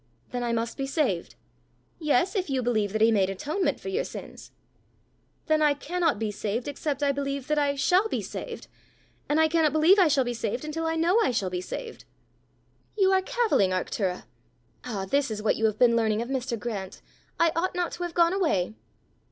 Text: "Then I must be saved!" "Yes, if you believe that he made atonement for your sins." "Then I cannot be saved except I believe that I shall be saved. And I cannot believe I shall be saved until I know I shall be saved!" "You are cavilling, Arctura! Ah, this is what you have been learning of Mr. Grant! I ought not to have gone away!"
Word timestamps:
"Then 0.31 0.43
I 0.43 0.51
must 0.51 0.77
be 0.77 0.87
saved!" 0.87 1.35
"Yes, 1.99 2.35
if 2.35 2.49
you 2.49 2.63
believe 2.63 2.91
that 2.91 3.03
he 3.03 3.11
made 3.11 3.29
atonement 3.29 3.79
for 3.79 3.89
your 3.89 4.03
sins." 4.03 4.49
"Then 5.45 5.61
I 5.61 5.75
cannot 5.75 6.17
be 6.17 6.31
saved 6.31 6.67
except 6.67 7.03
I 7.03 7.11
believe 7.11 7.45
that 7.45 7.59
I 7.59 7.75
shall 7.75 8.07
be 8.09 8.19
saved. 8.23 8.65
And 9.29 9.39
I 9.39 9.47
cannot 9.47 9.73
believe 9.73 9.99
I 9.99 10.07
shall 10.07 10.23
be 10.23 10.33
saved 10.33 10.65
until 10.65 10.87
I 10.87 10.95
know 10.95 11.19
I 11.19 11.29
shall 11.29 11.51
be 11.51 11.61
saved!" 11.61 12.05
"You 12.97 13.11
are 13.11 13.21
cavilling, 13.21 13.69
Arctura! 13.69 14.23
Ah, 14.83 15.05
this 15.05 15.29
is 15.29 15.43
what 15.43 15.55
you 15.55 15.65
have 15.65 15.77
been 15.77 15.95
learning 15.95 16.23
of 16.23 16.29
Mr. 16.29 16.57
Grant! 16.57 16.99
I 17.39 17.51
ought 17.55 17.75
not 17.75 17.91
to 17.91 18.01
have 18.01 18.15
gone 18.15 18.33
away!" 18.33 18.73